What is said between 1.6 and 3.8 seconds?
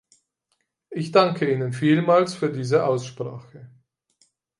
vielmals für diese Aussprache.